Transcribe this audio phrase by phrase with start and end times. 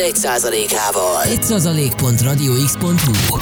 [0.00, 1.22] egy százalékával.
[1.22, 3.36] Egy százalék.radiox.hu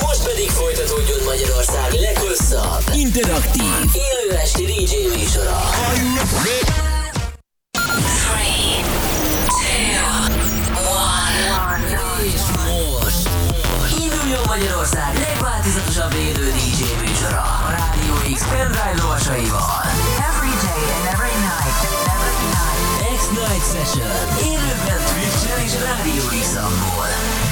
[0.00, 5.60] Most pedig folytatódjon Magyarország leghosszabb, Interaktív, élő esti DJ műsora.
[12.22, 13.28] És most
[14.02, 19.70] induljon Magyarország legváltozatosabb élő DJ műsora a Rádió X pendrive lovasaival.
[20.30, 21.78] Every day and every night.
[22.14, 22.82] Every night.
[23.18, 24.10] X-Night Session
[24.52, 24.91] élőben és
[25.96, 26.54] Rádió x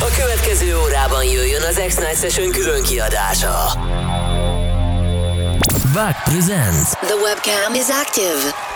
[0.00, 3.72] A következő órában jöjjön az X-Night Session külön kiadása.
[5.92, 6.90] Back Presents.
[6.90, 8.69] The webcam is active.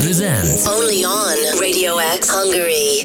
[0.00, 0.66] Presents.
[0.66, 3.04] Only on Radio X Hungary.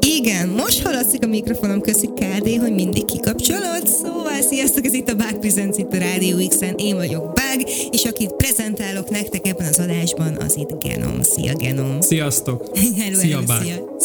[0.00, 3.86] Igen, most hallatszik a mikrofonom, köszi KD, hogy mindig kikapcsolod.
[4.02, 8.04] Szóval, sziasztok, ez itt a Bug Presents itt a Rádió X-en, én vagyok Bug, és
[8.04, 11.22] akit prezentálok nektek ebben az adásban, az itt Genom.
[11.22, 12.00] Szia, Genom.
[12.00, 12.78] Sziasztok!
[12.98, 13.62] Hello, Szia, Bug.
[13.62, 13.96] szia.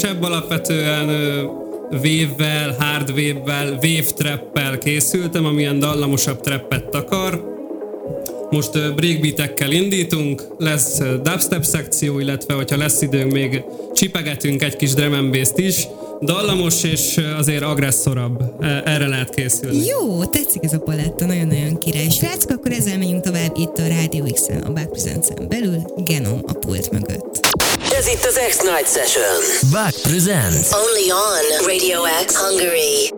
[0.00, 1.08] Különlegesebb alapvetően
[1.90, 3.12] wave-vel, hard
[4.78, 7.56] készültem, amilyen dallamosabb trappet takar.
[8.50, 13.62] Most breakbeatekkel indítunk, lesz dubstep szekció, illetve hogyha lesz időnk, még
[13.94, 15.88] csipegetünk egy kis drum is.
[16.20, 18.42] Dallamos és azért agresszorabb.
[18.84, 19.84] Erre lehet készülni.
[19.86, 22.08] Jó, tetszik ez a paletta, nagyon-nagyon király.
[22.08, 26.90] Srácok, akkor ezzel megyünk tovább itt a Radio X-en, a Presents-en belül, Genom a pult
[26.90, 27.27] mögött.
[28.08, 29.70] Ez itt az X-Night Session.
[29.70, 30.72] Back Presents.
[30.72, 33.17] Only on Radio X Hungary.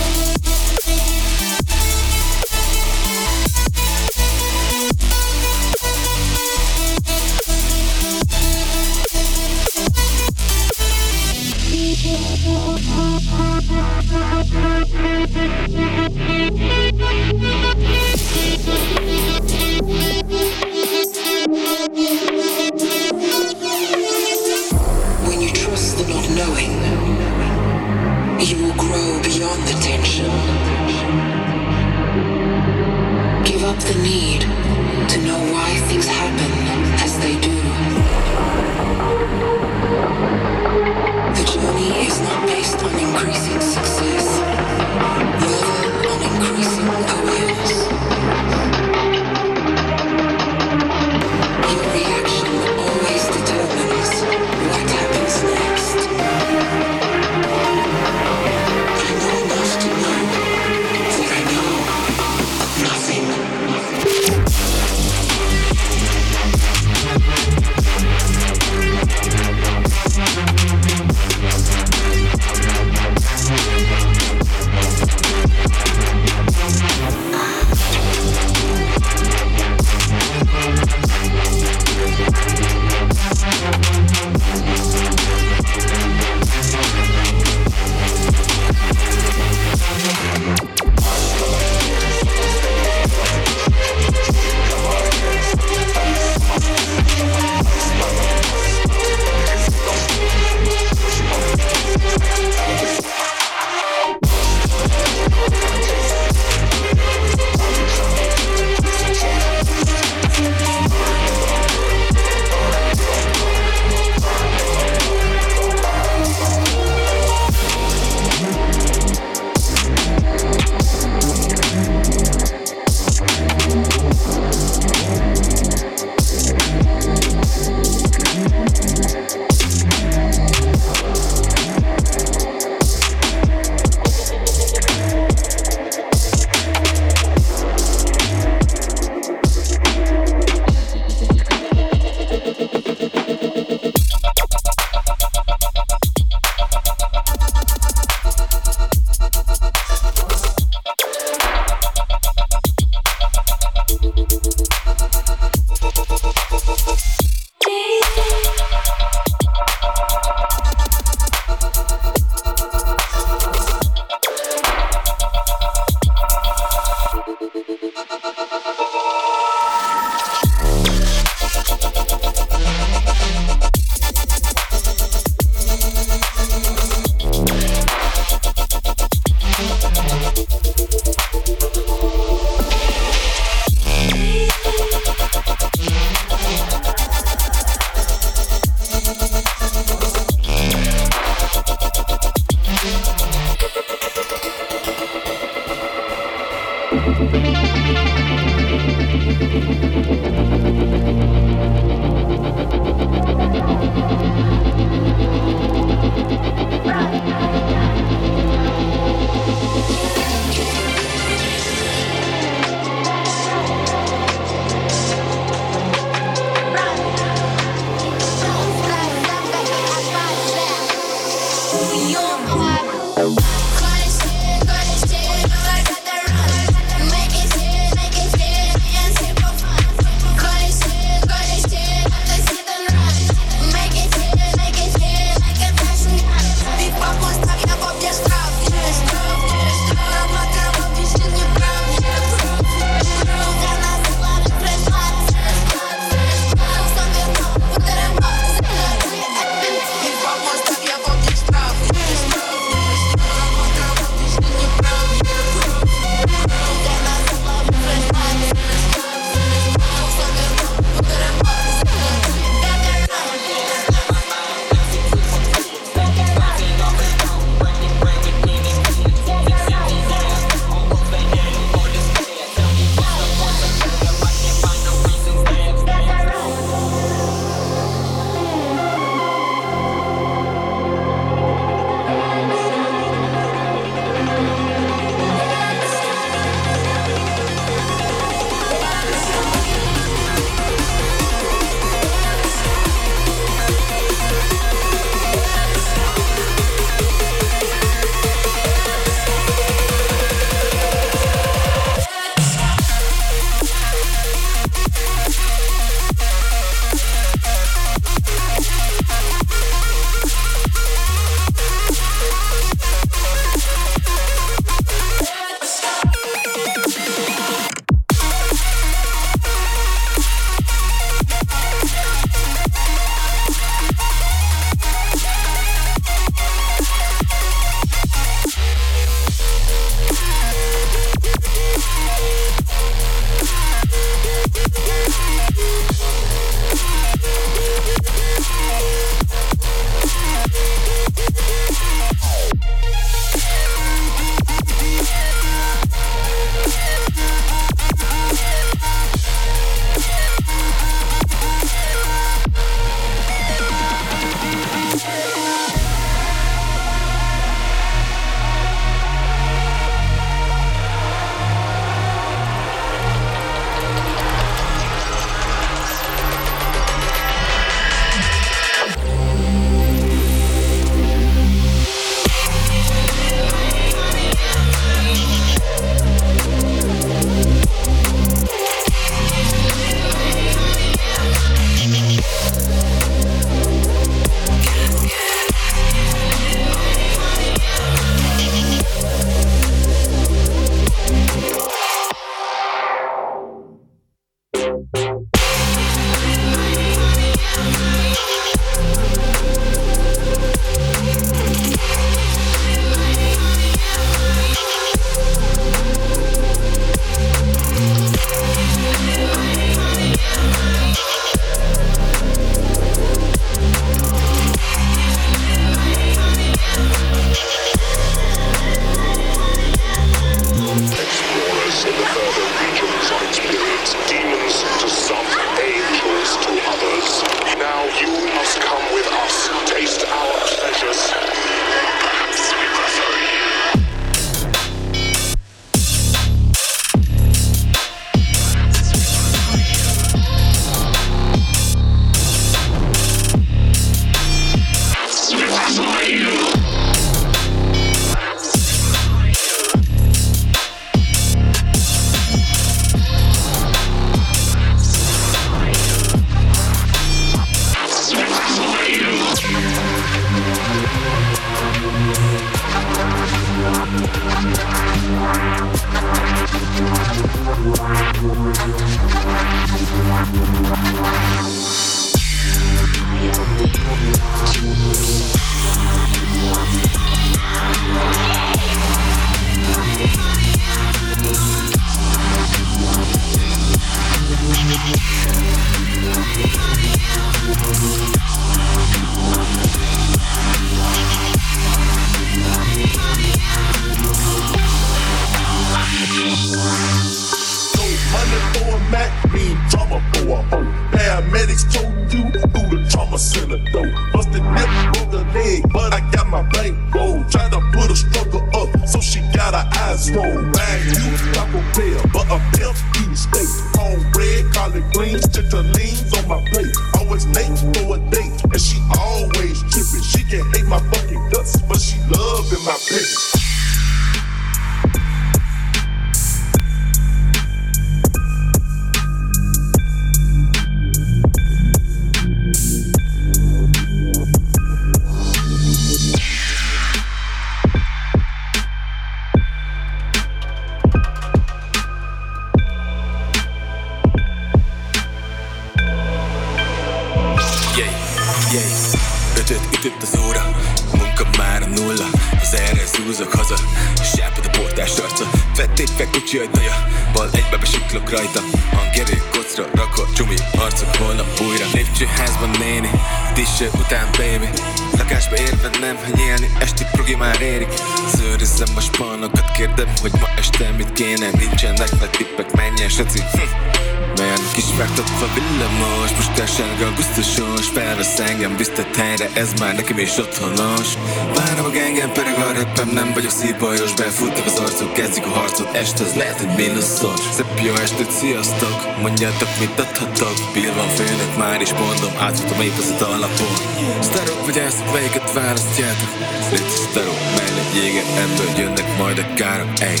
[579.96, 580.88] Ez már nekem is otthonos.
[581.34, 583.92] Várom a a reppem Nem vagyok szívbajos.
[583.94, 585.74] Befutnak az arcok Kezdjük a harcot.
[585.74, 587.20] Este az lehet, hogy mínuszos.
[587.36, 588.76] Szebb jó estét, sziasztok.
[589.02, 590.36] Mondjátok, mit adhatok?
[590.52, 592.12] Bill van főnök Már is mondom.
[592.18, 593.54] Átfutom épp az a alapon.
[594.00, 596.10] Sztarok vagy ezt Melyiket választjátok?
[596.50, 599.70] Légy sztarok Mellett jége Ebből jönnek majd a károk.
[599.80, 600.00] Ey,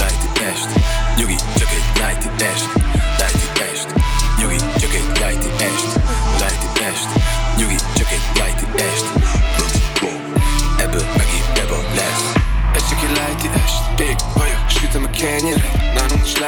[0.00, 0.70] lighty est
[1.16, 2.97] Nyugi, csak egy lighty est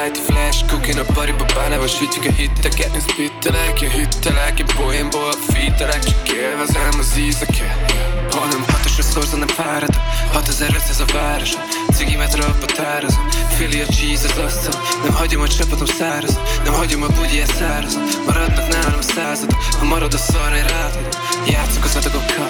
[0.01, 5.31] Lighty flash Cookin a pariba bánával sütjük a hitteket Nézd pittelek, ja hittelek Egy poénból
[5.31, 7.91] fítelek Csak élvezem az ízeket
[8.31, 9.95] hanem hatosra szorza, nem fárad
[10.33, 11.53] 6500 a város
[11.93, 16.39] Cigimet rabba tározom Fili a cheese az asztal Nem hagyom a csapatom száraz.
[16.63, 17.97] Nem hagyom a bugyját száraz.
[18.25, 22.49] Maradnak nálam a századok Ha marad a szar, én rád Játszok az adagokkal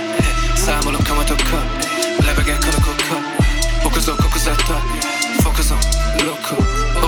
[0.55, 1.63] Számolok kamatokkal.
[2.25, 3.21] Lebegek alakokkal
[3.83, 4.81] Okozok okozattal
[5.43, 5.79] Fokozom,
[6.25, 6.55] loko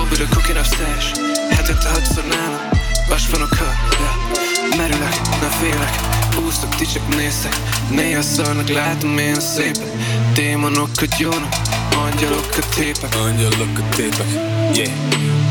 [0.04, 1.12] Óbülök cooking upstairs.
[1.50, 2.60] Hetente hatszor nálam
[3.08, 4.76] Vasfanokkal, yeah.
[4.76, 6.00] Merülök, nem félek
[6.46, 7.56] Úsztok, ti csak néztek
[7.90, 9.96] Néha szarnak, látom én a szépet
[10.34, 11.54] Démonokat jónak
[11.96, 14.26] Angyalokat tépek Angyalok a tépek
[14.74, 14.92] Yeah,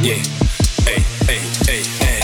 [0.02, 0.20] yeah.
[0.86, 2.24] Ey, ey, ey, ey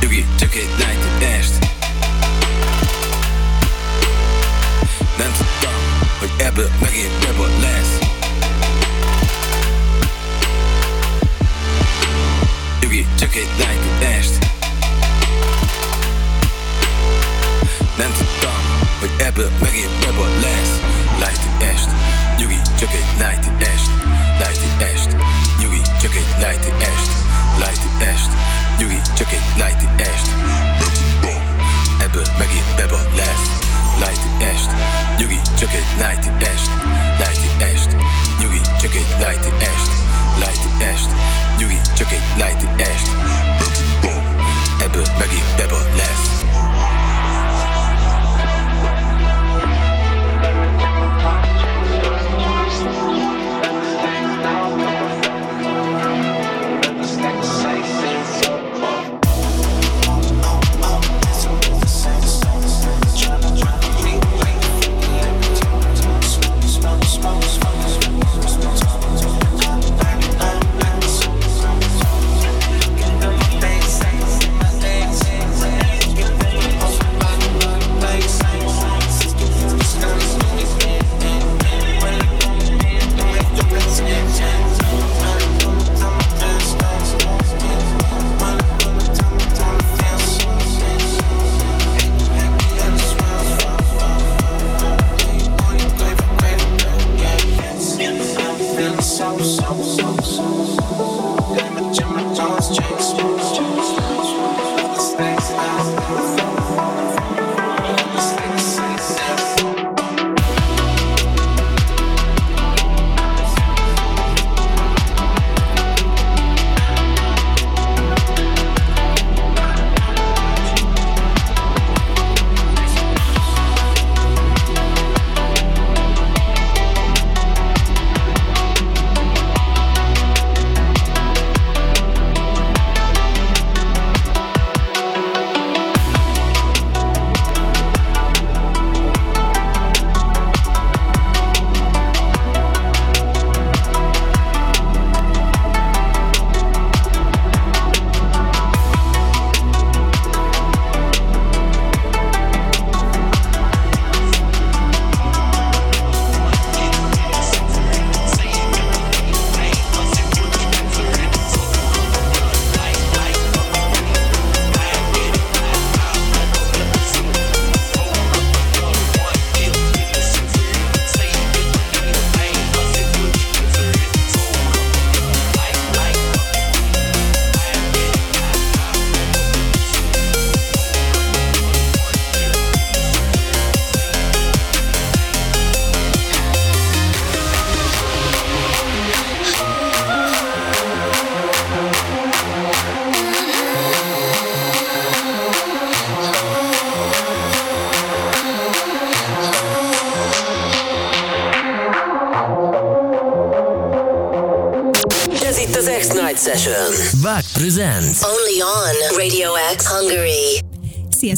[0.00, 1.58] Nyugi, csak egy lighty est
[5.16, 5.72] Nem tudtam,
[6.18, 7.46] hogy ebből megint beba
[13.34, 14.38] csak egy lighty est
[17.96, 18.62] Nem tudtam,
[19.00, 20.72] hogy ebből megint beba lesz.
[21.18, 21.88] Lighty est
[22.38, 23.90] Nyugi, csak egy lighty est
[24.38, 25.16] Lighty est
[25.60, 27.10] Nyugi, csak egy lighty est
[27.58, 28.30] Lighty est
[28.78, 30.28] Nyugi, csak egy lighty est
[32.00, 33.46] Ebből megint beba lesz.
[33.98, 34.70] Lighty est
[35.18, 36.33] Nyugi, csak egy Lighty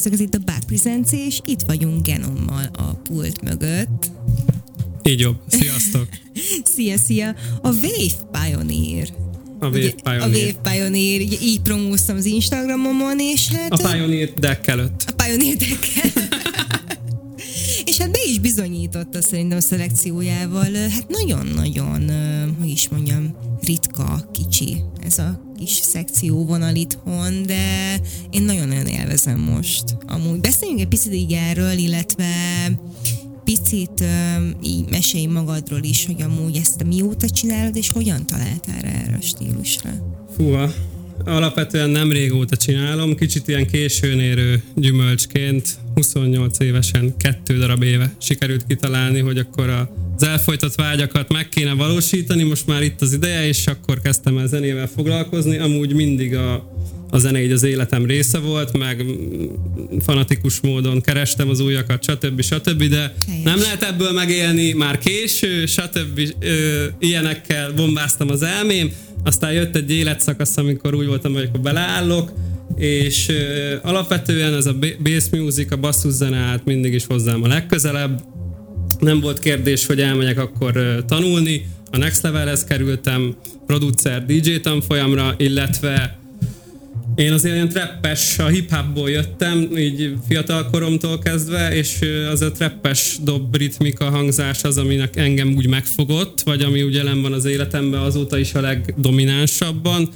[0.07, 4.11] Sziasztok, ez itt a Back Presents, és itt vagyunk Genommal a pult mögött.
[5.03, 5.37] Így jobb.
[5.49, 6.09] Sziasztok.
[6.75, 7.35] Szia, szia!
[7.63, 9.09] A Wave Pioneer.
[9.59, 10.23] A Wave Pioneer.
[10.23, 13.73] A Wave Pioneer, ugye így promóztam az Instagramomon, és hát...
[13.73, 15.05] A Pioneer deck előtt.
[15.07, 15.87] A Pioneer deck
[17.85, 20.73] És hát be is bizonyította szerintem a szelekciójával.
[20.73, 22.11] Hát nagyon-nagyon,
[22.61, 27.43] hogy is mondjam, ritka, kicsi ez a kis szekcióvonal itthon,
[37.47, 39.91] csinálod, és hogyan találtál rá erre a stílusra?
[40.37, 40.69] Fúha.
[41.67, 48.67] Alapvetően nem régóta csinálom, kicsit ilyen későn érő gyümölcsként, 28 évesen, kettő darab éve sikerült
[48.67, 53.67] kitalálni, hogy akkor az elfolytott vágyakat meg kéne valósítani, most már itt az ideje, és
[53.67, 56.55] akkor kezdtem el zenével foglalkozni, amúgy mindig a,
[57.11, 59.05] a zene így az életem része volt, meg
[60.01, 62.43] fanatikus módon kerestem az újakat, stb.
[62.43, 62.83] stb.
[62.83, 66.21] De nem lehet ebből megélni, már késő, stb.
[66.41, 68.93] Ö, ilyenekkel bombáztam az elmém,
[69.27, 72.33] aztán jött egy életszakasz, amikor úgy voltam, hogy akkor beleállok,
[72.77, 77.43] és ö, alapvetően ez a ba- bass music, a basszus zene állt mindig is hozzám
[77.43, 78.23] a legközelebb.
[78.99, 83.37] Nem volt kérdés, hogy elmegyek akkor ö, tanulni, a Next Levelhez kerültem,
[83.67, 86.19] producer DJ tanfolyamra, illetve
[87.17, 91.99] én azért ilyen trappes, a hip-hopból jöttem, így fiatal koromtól kezdve, és
[92.33, 97.23] az a trappes dob ritmika hangzás az, aminek engem úgy megfogott, vagy ami úgy jelen
[97.23, 100.09] van az életemben azóta is a legdominánsabban.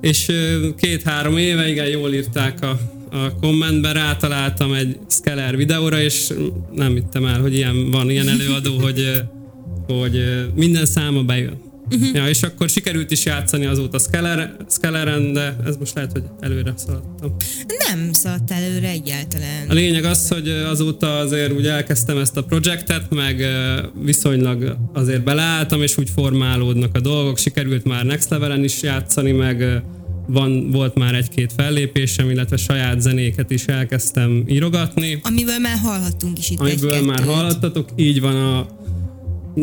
[0.00, 0.32] És
[0.76, 2.80] két-három éve, igen, jól írták a,
[3.10, 6.32] a kommentben, rátaláltam egy Skeller videóra, és
[6.74, 9.22] nem hittem el, hogy ilyen van, ilyen előadó, hogy,
[9.86, 11.67] hogy minden száma bejön.
[11.90, 12.14] Uh-huh.
[12.14, 16.72] Ja, és akkor sikerült is játszani azóta Skeller, Skelleren, de ez most lehet, hogy előre
[16.76, 17.36] szaladtam.
[17.88, 19.68] Nem szaladt előre egyáltalán.
[19.68, 23.46] A lényeg az, hogy azóta azért úgy elkezdtem ezt a projektet, meg
[24.04, 27.38] viszonylag azért beleálltam, és úgy formálódnak a dolgok.
[27.38, 29.82] Sikerült már Next Levelen is játszani, meg
[30.26, 35.20] van, volt már egy-két fellépésem, illetve saját zenéket is elkezdtem írogatni.
[35.22, 38.66] Amiből már hallhattunk is itt Amiből egy már hallottatok, így van a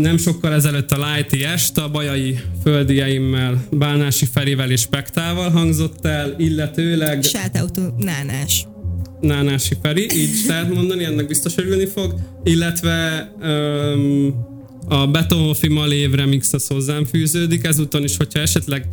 [0.01, 6.35] nem sokkal ezelőtt a Lighty Est a bajai földijeimmel, Bálnási Ferivel és Pektával hangzott el,
[6.37, 8.67] illetőleg Shoutout Nánás.
[9.21, 14.33] Nánási Feri, így lehet mondani, ennek biztos örülni fog, illetve um,
[14.87, 18.87] a Betonhofi Malév remixhez hozzám fűződik, ezúton is, hogyha esetleg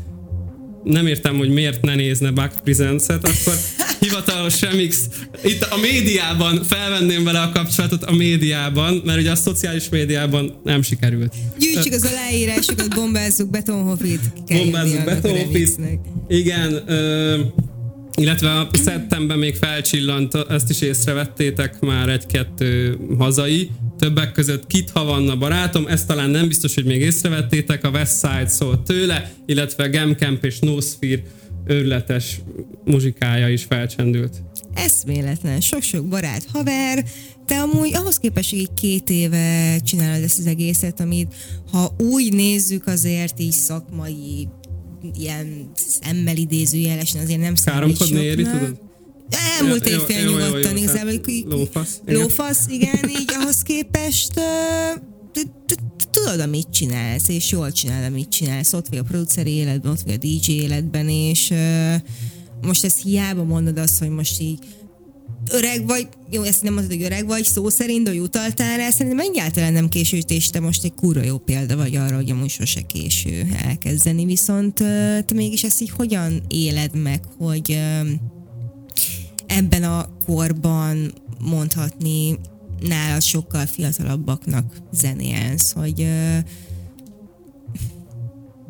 [0.84, 3.54] nem értem, hogy miért ne nézne Back Presents-et, akkor
[4.00, 5.08] hivatalos remix.
[5.44, 10.82] Itt a médiában felvenném vele a kapcsolatot a médiában, mert ugye a szociális médiában nem
[10.82, 11.34] sikerült.
[11.58, 14.20] Gyűjtsük az aláírásokat, bombázzuk Betonhofit.
[14.46, 15.78] Bombázzuk Betonhofit.
[16.28, 17.38] Igen, ö,
[18.16, 23.70] illetve a szettemben még felcsillant, ezt is észrevettétek már egy-kettő hazai,
[24.02, 28.48] többek között Kit Havanna barátom, ezt talán nem biztos, hogy még észrevettétek, a West Side
[28.48, 31.22] szólt tőle, illetve Gemcamp és Nosphere
[31.66, 32.40] őrületes
[32.84, 34.42] muzsikája is felcsendült.
[34.74, 37.04] Eszméletlen, sok-sok barát, haver,
[37.46, 41.34] te amúgy ahhoz képest, hogy így két éve csinálod ezt az egészet, amit
[41.72, 44.48] ha úgy nézzük azért így szakmai
[45.18, 48.78] ilyen szemmel idézőjelesen azért nem számít Káromkodni éri, tudod?
[49.58, 51.58] Elmúlt Ja, egy jó, fél jó, jó, jó, nyugodtan, tehát igazából.
[51.58, 52.20] lófasz, igen.
[52.20, 54.32] Lófasz, igen, így ahhoz képest
[56.10, 58.72] tudod, amit csinálsz, és jól csinálod, amit csinálsz.
[58.72, 61.52] Ott vagy a produceri életben, ott vagy a DJ életben, és
[62.62, 64.58] most ezt hiába mondod azt, hogy most így
[65.50, 69.18] öreg vagy, jó, ezt nem mondod, hogy öreg vagy, szó szerint, hogy utaltál rá, szerintem
[69.30, 72.80] egyáltalán nem késő, és te most egy kurva jó példa vagy arra, hogy amúgy sose
[72.80, 77.78] késő elkezdeni, viszont te mégis ezt így hogyan éled meg, hogy
[79.56, 82.38] ebben a korban mondhatni
[82.88, 86.06] nálad sokkal fiatalabbaknak zenélsz, hogy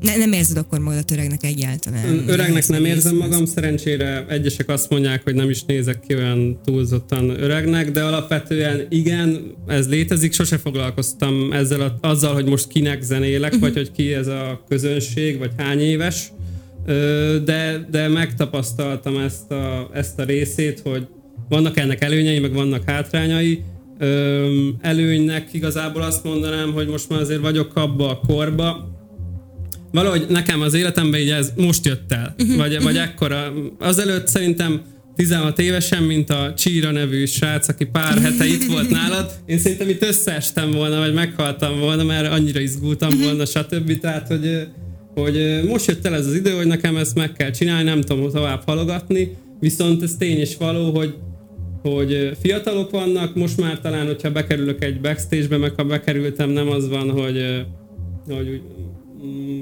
[0.00, 2.28] ne, nem érzed akkor magadat öregnek egyáltalán.
[2.28, 7.30] Öregnek nem érzem magam, szerencsére egyesek azt mondják, hogy nem is nézek ki olyan túlzottan
[7.30, 13.58] öregnek, de alapvetően igen, ez létezik, sose foglalkoztam ezzel a, azzal, hogy most kinek zenélek,
[13.58, 16.32] vagy hogy ki ez a közönség, vagy hány éves,
[17.44, 21.06] de, de megtapasztaltam ezt a, ezt a részét, hogy
[21.48, 23.62] vannak ennek előnyei, meg vannak hátrányai.
[24.80, 28.90] Előnynek igazából azt mondanám, hogy most már azért vagyok abba a korba,
[29.92, 33.52] valahogy nekem az életemben így ez most jött el, vagy, vagy ekkora.
[33.78, 34.82] Azelőtt szerintem
[35.16, 39.88] 16 évesen, mint a Csíra nevű srác, aki pár hete itt volt nálad, én szerintem
[39.88, 43.98] itt összeestem volna, vagy meghaltam volna, mert annyira izgultam volna, stb.
[43.98, 44.66] Tehát, hogy
[45.14, 48.30] hogy most jött el ez az idő, hogy nekem ezt meg kell csinálni, nem tudom
[48.30, 51.14] tovább halogatni, viszont ez tény és való, hogy
[51.82, 56.88] hogy fiatalok vannak, most már talán, hogyha bekerülök egy backstage-be, meg ha bekerültem, nem az
[56.88, 57.64] van, hogy,
[58.28, 58.62] hogy úgy,
[59.26, 59.60] mm,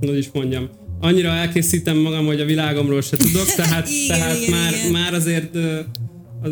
[0.00, 0.68] hogy is mondjam,
[1.00, 4.90] annyira elkészítem magam, hogy a világomról se tudok, tehát, Igen, tehát igen, már, igen.
[4.92, 5.58] már azért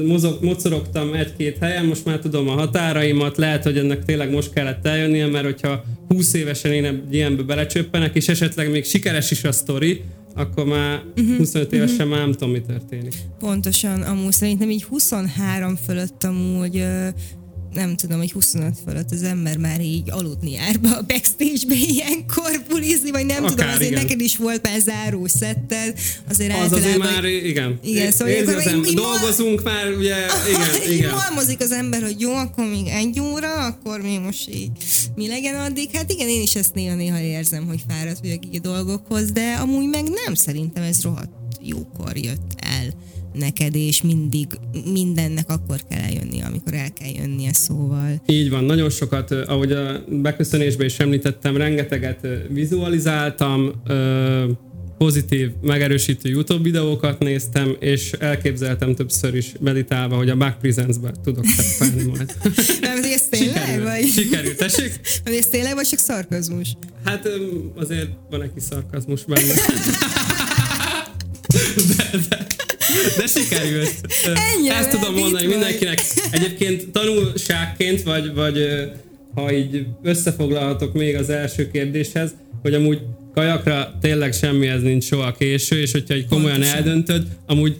[0.07, 4.86] mozog, mocorogtam egy-két helyen, most már tudom a határaimat, lehet, hogy ennek tényleg most kellett
[4.86, 10.03] eljönnie, mert hogyha 20 évesen én ilyenbe belecsöppenek, és esetleg még sikeres is a sztori,
[10.34, 13.14] akkor már Mhm, 25 évesen már nem tudom, mi történik.
[13.38, 16.84] Pontosan, amúgy szerintem így 23 fölött amúgy
[17.72, 22.62] nem tudom, hogy 25 fölött az ember már így aludni jár be a backstage-be ilyenkor
[22.68, 24.02] bulizni, vagy nem Akár, tudom, azért igen.
[24.02, 25.98] neked is volt már záró szetted,
[26.28, 27.78] azért Az azért már, igen.
[27.82, 30.16] Igen, szóval Érzi akkor ma- dolgozunk már, ugye,
[30.48, 31.14] igen, igen.
[31.14, 34.70] malmozik az ember, hogy jó, akkor még egy óra, akkor még most így
[35.14, 35.88] mi legyen addig.
[35.92, 39.88] Hát igen, én is ezt néha-néha érzem, hogy fáradt vagyok így a dolgokhoz, de amúgy
[39.88, 41.30] meg nem, szerintem ez rohadt
[41.62, 42.94] jókor jött el
[43.34, 44.46] neked, és mindig
[44.92, 48.22] mindennek akkor kell eljönni, amikor el kell jönnie, szóval.
[48.26, 53.72] Így van, nagyon sokat, ahogy a beköszönésben is említettem, rengeteget vizualizáltam,
[54.98, 61.44] pozitív, megerősítő YouTube videókat néztem, és elképzeltem többször is meditálva, hogy a Back Presents-be tudok
[61.46, 62.34] szerepelni majd.
[62.80, 64.06] Nem, ez tényleg, vagy?
[64.06, 65.00] Sikerült, tessék?
[65.24, 66.76] Vagy ez tényleg, vagy csak szarkazmus?
[67.04, 67.28] Hát
[67.74, 69.52] azért van egy kis szarkazmus benne.
[71.96, 72.46] De, de,
[73.16, 73.95] de sikerült.
[74.26, 75.55] Ö, Ennyire Ezt tudom mondani vagy.
[75.57, 76.01] mindenkinek.
[76.30, 78.59] Egyébként tanulságként, vagy, vagy
[79.34, 82.30] ha így összefoglalhatok még az első kérdéshez,
[82.62, 82.99] hogy amúgy
[83.34, 87.76] kajakra tényleg semmihez nincs soha késő, és hogyha egy komolyan eldöntöd, amúgy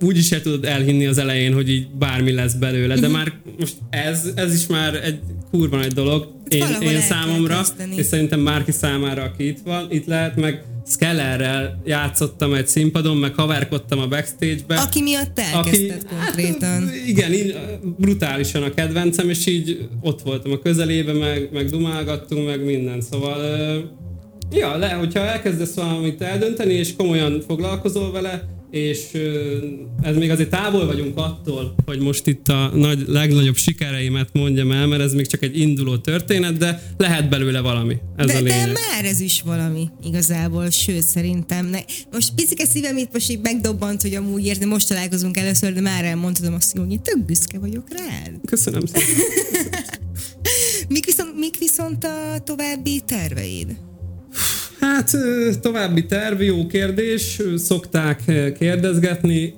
[0.00, 3.16] úgy is se tudod elhinni az elején, hogy így bármi lesz belőle, de Mhm.
[3.16, 5.18] már most ez, ez is már egy
[5.50, 7.60] kurva nagy dolog én, el én számomra,
[7.96, 13.34] és szerintem bárki számára, aki itt van, itt lehet, meg Skellerrel játszottam egy színpadon, meg
[13.34, 14.76] haverkodtam a backstage-be.
[14.76, 16.68] Aki miatt elkezdted konkrétan.
[16.86, 17.56] Hát, igen, így,
[17.98, 23.40] brutálisan a kedvencem, és így ott voltam a közelébe, meg, meg dumálgattunk, meg minden, szóval
[24.52, 29.06] ja, le, hogyha elkezdesz valamit eldönteni, és komolyan foglalkozol vele, és
[30.02, 34.86] ez még azért távol vagyunk attól, hogy most itt a nagy, legnagyobb sikereimet mondjam el,
[34.86, 37.96] mert ez még csak egy induló történet, de lehet belőle valami.
[38.16, 38.66] Ez de, a de lényeg.
[38.66, 41.66] már ez is valami igazából, sőt szerintem.
[41.66, 41.78] Ne,
[42.12, 46.04] most picike szívem itt most így megdobbant, hogy amúgy érde, most találkozunk először, de már
[46.04, 48.32] elmondtam azt, hogy én tök büszke vagyok rád.
[48.44, 49.14] Köszönöm szépen.
[50.88, 53.87] Mik viszont, mik viszont a további terveid?
[54.80, 55.10] Hát
[55.60, 58.22] további terv, jó kérdés, szokták
[58.58, 59.54] kérdezgetni,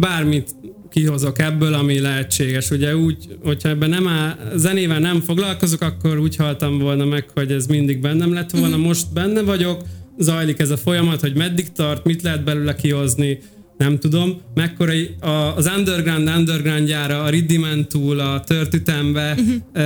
[0.00, 0.54] bármit
[0.90, 2.70] kihozok ebből, ami lehetséges.
[2.70, 7.52] Ugye úgy, hogyha ebben nem áll, zenével nem foglalkozok, akkor úgy haltam volna meg, hogy
[7.52, 8.76] ez mindig bennem lett volna.
[8.76, 9.82] Most benne vagyok,
[10.18, 13.38] zajlik ez a folyamat, hogy meddig tart, mit lehet belőle kihozni,
[13.82, 14.92] nem tudom, mekkora
[15.54, 19.36] az underground undergroundjára, a riddimen túl, a törtütembe,
[19.72, 19.82] ö,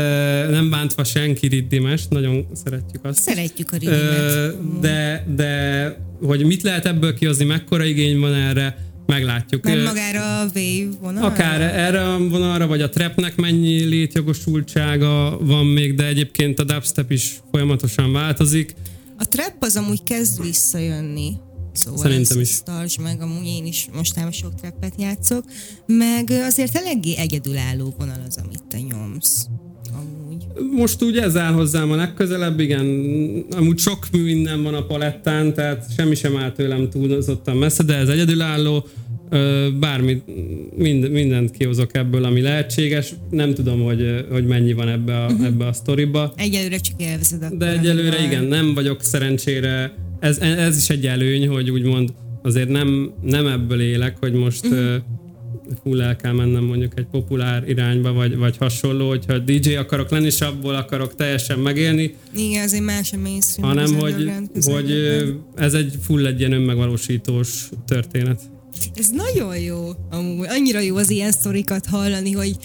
[0.51, 3.20] nem bántva senki riddimest, nagyon szeretjük azt.
[3.20, 4.80] Szeretjük a riddimet.
[4.80, 9.64] de, de hogy mit lehet ebből kihozni, mekkora igény van erre, meglátjuk.
[9.64, 11.24] Már Ö, magára a wave vonal?
[11.24, 17.11] Akár erre a vonalra, vagy a trapnek mennyi létjogosultsága van még, de egyébként a dubstep
[17.11, 18.74] is folyamatosan változik.
[19.18, 21.32] A trap az amúgy kezd visszajönni.
[21.77, 22.62] Szóval Szerintem is.
[22.62, 25.45] Tartsd meg, amúgy én is mostában sok trappet játszok,
[25.87, 29.47] meg azért eléggé egyedülálló vonal az, amit te nyomsz.
[29.95, 30.47] Amúgy.
[30.72, 32.87] Most úgy ez áll hozzám a legközelebb, igen,
[33.51, 38.09] amúgy sok minden van a palettán, tehát semmi sem áll tőlem túlzottan messze, de ez
[38.09, 38.87] egyedülálló,
[39.81, 40.22] bármit,
[40.77, 43.14] mind, mindent kihozok ebből, ami lehetséges.
[43.31, 46.33] Nem tudom, hogy, hogy mennyi van ebbe a, ebbe a sztoriba.
[46.37, 48.27] Egyelőre csak élvezed De egyelőre van.
[48.27, 52.12] igen, nem vagyok szerencsére, ez, ez is egy előny, hogy úgymond
[52.43, 54.75] azért nem, nem ebből élek, hogy most Mhm.
[54.79, 54.95] uh
[55.83, 60.27] full el kell mennem mondjuk egy populár irányba, vagy, vagy hasonló, hogyha DJ akarok lenni,
[60.27, 63.69] és abból akarok teljesen megélni, Igen, azért más a mainstream.
[63.69, 64.31] hanem hogy,
[64.64, 64.91] hogy
[65.55, 68.41] ez egy full egy ilyen önmegvalósítós történet.
[68.95, 70.47] Ez nagyon jó, amúgy.
[70.49, 72.57] Annyira jó az ilyen sztorikat hallani, hogy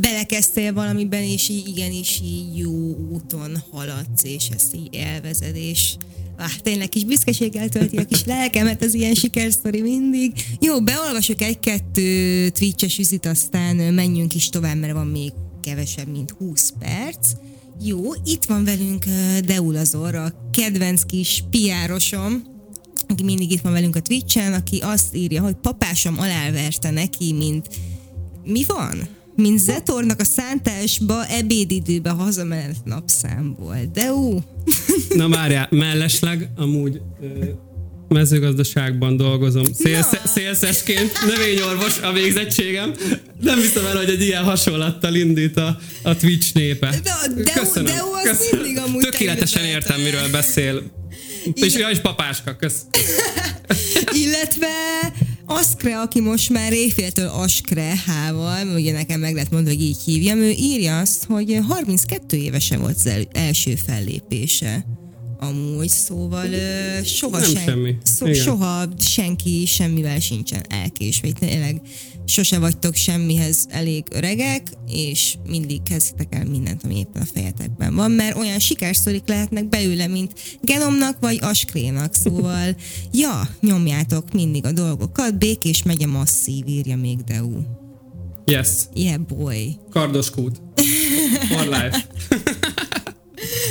[0.00, 5.94] belekezdtél valamiben, és így igenis így jó úton haladsz, és ezt így élvezed, és
[6.38, 10.32] Ah, tényleg kis büszkeséggel tölti a kis lelkemet az ilyen sikersztori mindig.
[10.60, 15.32] Jó, beolvasok egy-kettő Twitch-es üzit, aztán menjünk is tovább, mert van még
[15.62, 17.32] kevesebb, mint 20 perc.
[17.82, 22.42] Jó, itt van velünk ö, Deul Azor, a kedvenc kis piárosom,
[23.08, 27.68] aki mindig itt van velünk a Twitch-en, aki azt írja, hogy papásom aláverte neki, mint
[28.44, 29.08] mi van?
[29.36, 33.76] Mint Zetornak a szántásba ebédidőbe hazament napszámból.
[33.92, 34.38] De ú,
[35.14, 37.26] Na várjál, mellesleg amúgy ö,
[38.08, 39.64] mezőgazdaságban dolgozom.
[39.72, 42.92] Szélsze, szélszesként, növényorvos a végzettségem.
[43.40, 46.90] Nem hiszem el, hogy egy ilyen hasonlattal indít a, a Twitch népe.
[47.02, 47.84] De- de- Köszönöm.
[47.84, 48.64] de az Köszönöm.
[48.64, 50.82] mindig amúgy Tökéletesen értem, miről beszél.
[51.54, 52.76] És, ja, és papáska, kösz.
[54.24, 54.66] illetve
[55.46, 60.38] Askre, aki most már éjféltől Askre hával, ugye nekem meg lehet mondani, hogy így hívjam,
[60.38, 64.86] ő írja azt, hogy 32 évesen volt az el- első fellépése.
[65.38, 67.96] Amúgy, szóval ö, soha, Nem sen, semmi.
[68.02, 68.42] Szó, Igen.
[68.42, 71.32] soha senki semmivel sincsen elkésve.
[71.32, 71.80] Tényleg
[72.26, 78.10] sose vagytok semmihez elég öregek, és mindig kezdtek el mindent, ami éppen a fejetekben van,
[78.10, 80.32] mert olyan sikersztorik lehetnek belőle, mint
[80.62, 82.76] Genomnak vagy Askrénak, szóval
[83.12, 87.60] ja, nyomjátok mindig a dolgokat, Békés megye masszív, írja még Deu.
[88.44, 88.68] Yes.
[88.94, 89.76] Yeah, boy.
[89.90, 90.60] Kardos kút.
[91.48, 92.06] For life.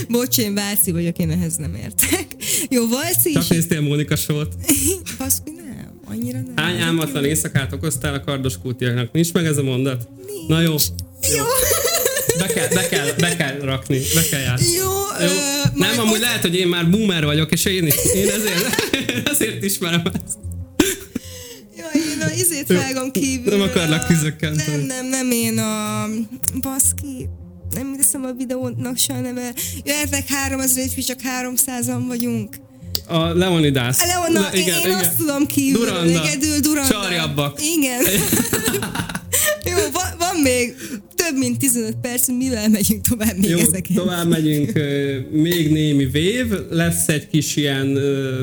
[0.09, 2.25] Bocs, én Váci vagyok, én ehhez nem értek.
[2.69, 3.47] Jó, Valci Csak is?
[3.47, 4.55] néztél Mónika sót.
[5.17, 5.99] Baszki, nem.
[6.05, 6.53] Annyira nem.
[6.55, 9.11] Hány álmatlan éjszakát okoztál a kardos kútiaknak?
[9.11, 10.07] Nincs meg ez a mondat?
[10.47, 10.75] Na jó.
[11.37, 11.43] Jó.
[12.37, 14.71] Be kell, be kell, be kell rakni, be kell játszani.
[14.75, 14.83] Jó,
[15.19, 15.25] Jó.
[15.25, 15.29] ö,
[15.75, 18.75] Nem, amúgy lehet, hogy én már boomer vagyok, és én, is, én ezért,
[19.31, 20.37] ezért ismerem ezt.
[21.93, 23.57] Én a izét vágom kívül.
[23.57, 24.71] Nem akarlak kizökkenteni.
[24.77, 26.05] Nem, nem, nem, én a...
[26.61, 27.29] Baszki,
[27.75, 29.53] nem jut eszembe a videónak se a neve.
[29.83, 32.55] Jöhetek 3000 és mi csak 300-an vagyunk.
[33.07, 33.97] A Leonidas.
[34.01, 35.79] A Leona, Le- igen, én, én azt tudom kívül.
[35.79, 36.21] Duranda.
[36.23, 36.89] Egyedül Duranda.
[36.89, 37.59] Csarjabbak.
[37.77, 38.01] Igen.
[39.69, 40.75] Jó, van, van még
[41.15, 43.95] több mint 15 perc, mivel megyünk tovább még Jó, ezeken.
[43.95, 44.71] tovább megyünk,
[45.31, 47.93] még némi vév, lesz egy kis ilyen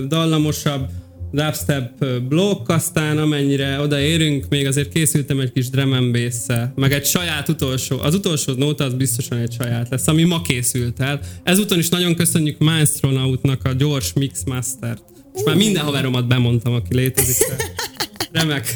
[0.09, 0.89] dallamosabb
[1.33, 7.05] dubstep blokk, aztán amennyire odaérünk, még azért készültem egy kis drum and bass meg egy
[7.05, 11.21] saját utolsó, az utolsó nóta az biztosan egy saját lesz, ami ma készült el.
[11.43, 15.03] Ezúton is nagyon köszönjük Maestronautnak a gyors mixmastert.
[15.33, 17.37] Most már minden haveromat bemondtam, aki létezik.
[18.33, 18.75] Remek.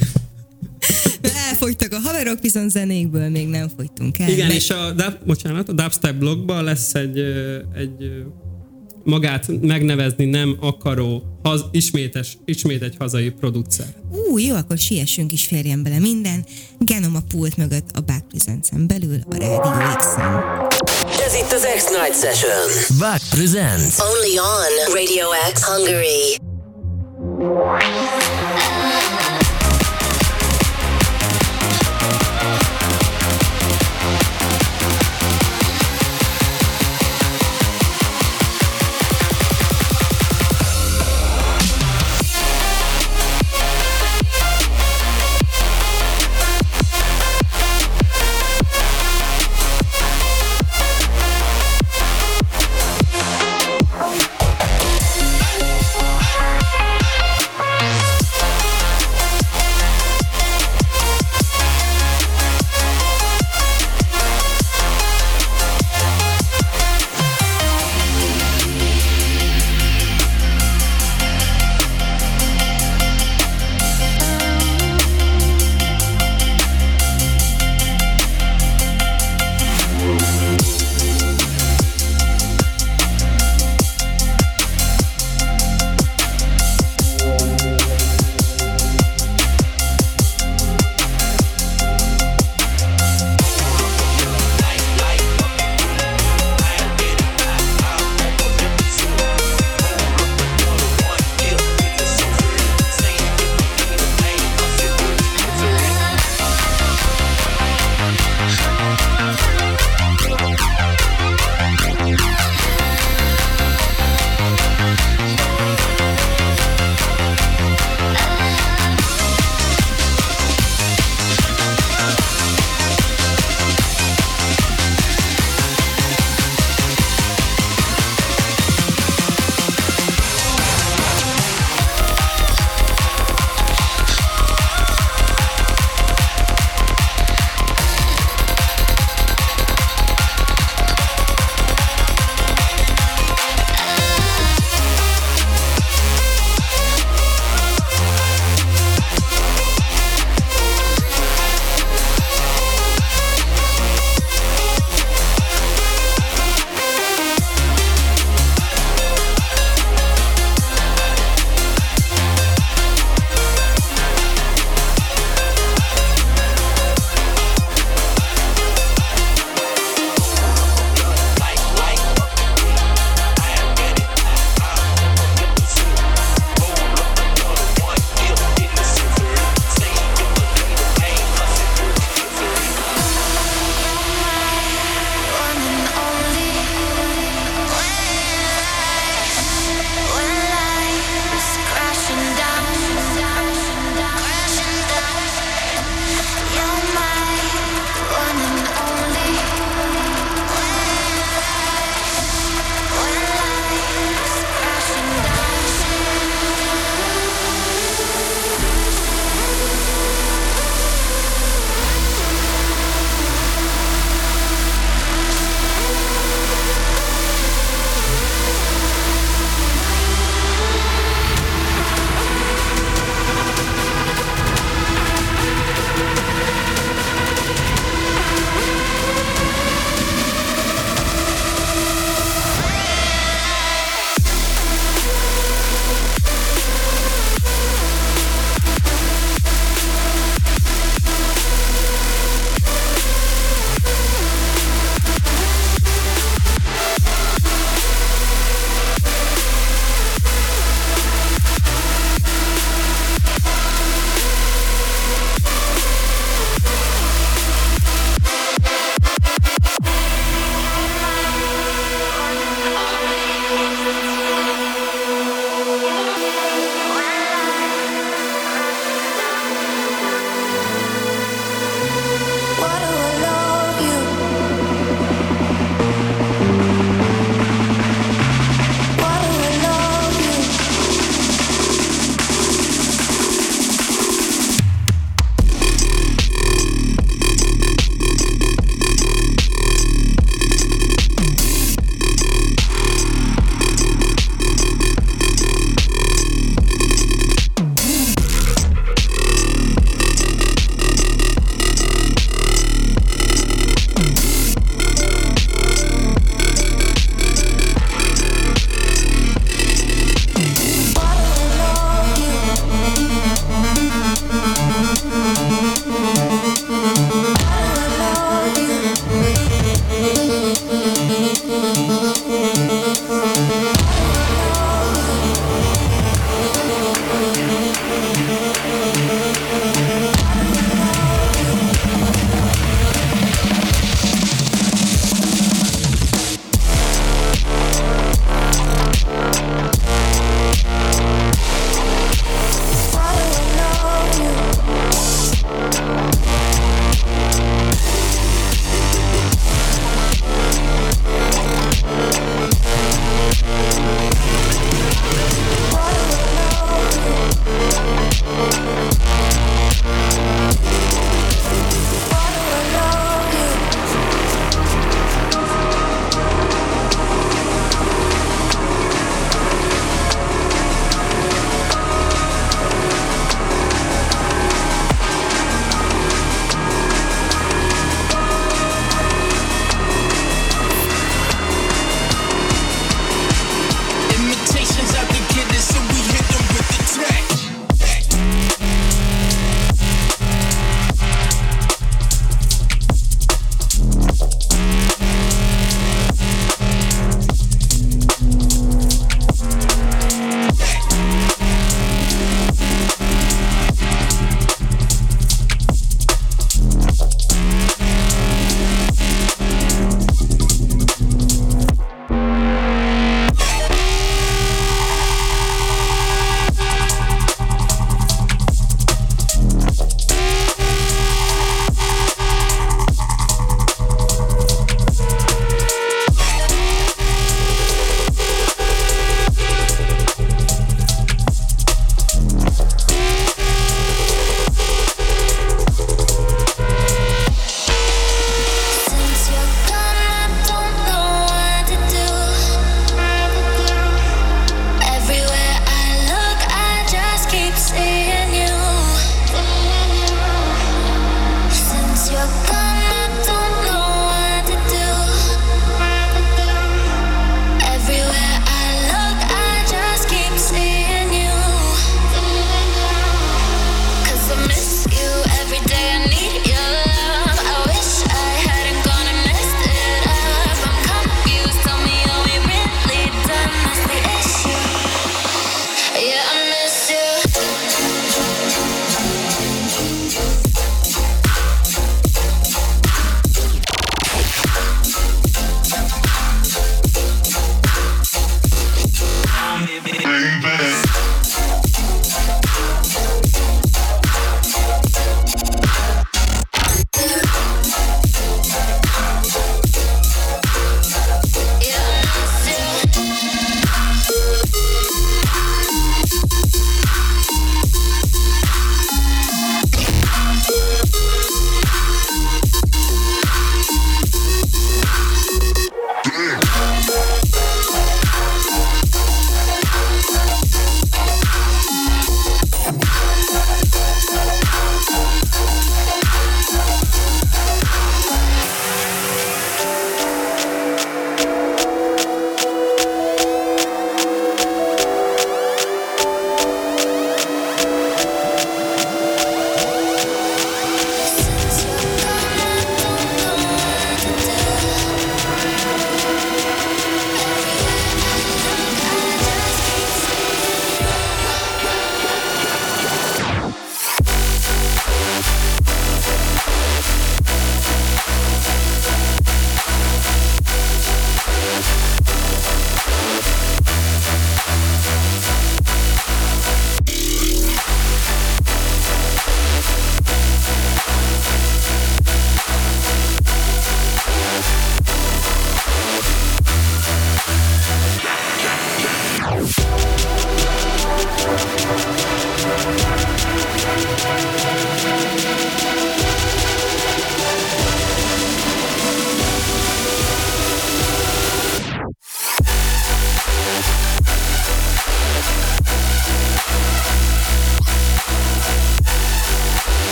[1.48, 4.28] Elfogytak a haverok, viszont zenékből még nem fogytunk el.
[4.28, 7.18] Igen, Meg- és a, dub, bocsánat, a dubstep blogban lesz egy,
[7.74, 8.24] egy
[9.04, 13.86] magát megnevezni nem akaró, haz, ismétes, ismét egy hazai producer.
[14.10, 16.46] Ú, jó, akkor siessünk is férjen bele minden.
[16.78, 20.32] Genom a pult mögött a Back Presents-en belül a Radio X-en.
[21.26, 22.98] Ez itt az X-Night Session.
[22.98, 23.98] Back Presents.
[23.98, 26.38] Only on Radio X Hungary.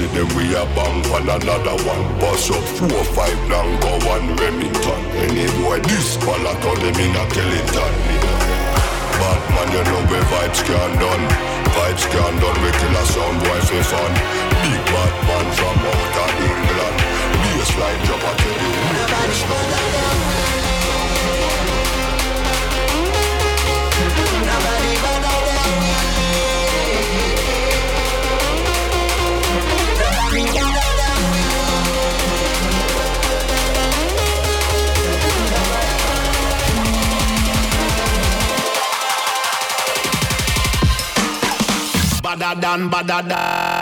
[0.00, 2.04] See them, we a bang on another one.
[2.18, 3.40] Bust up four, five,
[3.84, 5.00] go one Remington.
[5.20, 7.92] Any boy this ball at all them in a skeleton.
[9.20, 11.24] Bad man, you know we vibes can done.
[11.76, 14.12] Vibes can done, we kill a sound boy for fun.
[14.64, 16.98] Big bad man from out of England.
[17.44, 19.30] Baseline drop a tell
[42.54, 43.79] Badder than.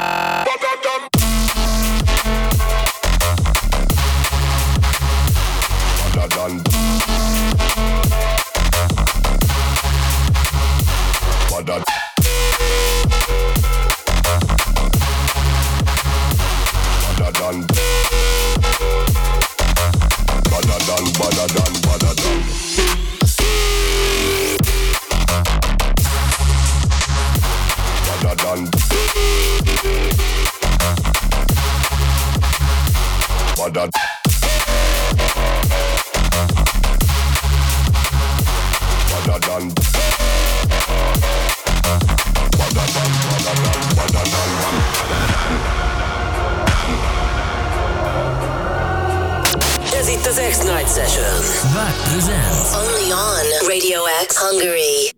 [52.89, 55.13] Only on Radio X Hungary.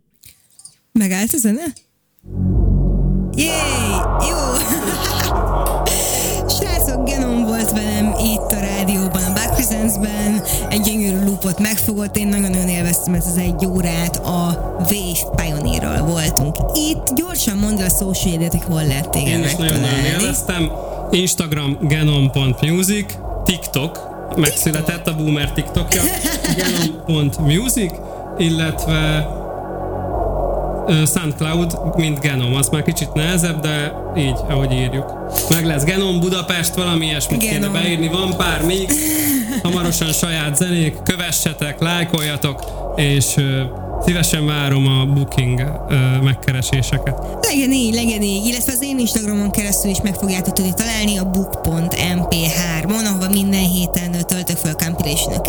[0.93, 1.63] Megállt a zene?
[3.35, 3.51] Jéj!
[4.29, 4.39] Jó!
[6.57, 10.43] Srácok, Genom volt velem itt a rádióban, a Back Presents-ben.
[10.71, 14.17] Egy gyönyörű loopot megfogott, én nagyon-nagyon élveztem ezt az egy órát.
[14.17, 17.15] A Wave Pioneer-ral voltunk itt.
[17.15, 20.71] Gyorsan mondd a social media hogy hol lehet téged Én is nagyon-nagyon élveztem.
[21.11, 23.15] Instagram genom.music,
[23.45, 23.99] TikTok,
[24.37, 26.03] megszületett a boomer TikTokja,
[26.57, 27.93] genom.music,
[28.39, 29.29] illetve
[31.15, 35.13] SoundCloud, mint Genom, az már kicsit nehezebb, de így, ahogy írjuk.
[35.51, 38.95] Meg lesz Genom Budapest, valami ilyesmit kéne beírni, van pár mix,
[39.63, 42.65] hamarosan saját zenék, kövessetek, lájkoljatok,
[42.97, 43.35] és
[44.05, 47.19] szívesen várom a booking ö, megkereséseket.
[47.41, 51.31] Legyen így, legyen így, illetve az én Instagramon keresztül is meg fogjátok tudni találni a
[51.31, 55.41] book.mp3-on, ahova minden héten töltök fel compilation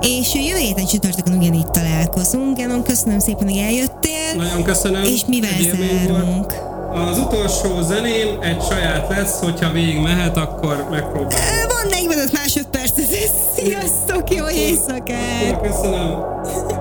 [0.00, 2.56] és jövő héten csütörtökön ugyanígy találkozunk.
[2.56, 4.34] Genon, köszönöm szépen, hogy eljöttél.
[4.36, 5.02] Nagyon köszönöm.
[5.04, 6.52] És mivel zárunk?
[6.92, 11.28] Az utolsó zeném egy saját lesz, hogyha végig mehet, akkor megpróbálom.
[11.68, 12.92] Van 45 másodperc,
[13.56, 15.60] sziasztok, jó éjszakát!
[15.62, 16.77] Köszönöm.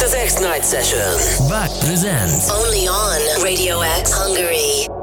[0.00, 1.48] Itt az X-Night Session.
[1.48, 2.48] Back presents.
[2.50, 4.99] Only on Radio X Hungary.